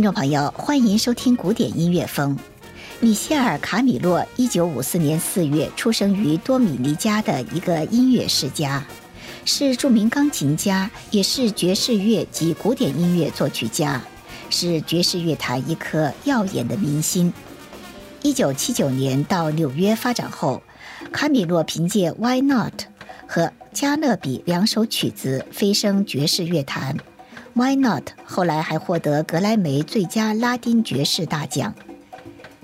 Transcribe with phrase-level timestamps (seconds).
[0.00, 2.34] 听众朋友，欢迎收听古典音乐风。
[3.00, 8.82] 米歇尔·卡米洛，一九五四年四月出生于多米尼加的一个音乐世家，
[9.44, 14.00] 是著名钢琴家，也是爵士乐及古典音乐作曲家，
[14.48, 17.30] 是爵士乐坛一颗耀眼的明星。
[18.22, 20.62] 一九七九年到纽约发展后，
[21.12, 22.72] 卡米洛凭借《Why Not》
[23.26, 23.42] 和
[23.74, 26.96] 《加勒比》两首曲子飞升爵士乐坛。
[27.54, 28.10] Why not？
[28.24, 31.74] 后来还获得格莱美最佳拉丁爵士大奖。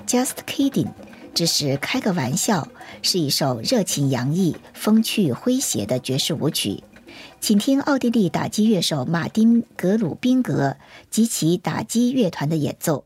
[0.06, 0.89] Just kidding，
[1.34, 2.69] 只是开个玩笑，
[3.03, 6.84] 是一首热情洋溢、风趣诙谐的爵士舞曲。
[7.41, 10.77] 请听奥地利打击乐手马丁·格鲁宾格
[11.11, 13.06] 及其打击乐团的演奏。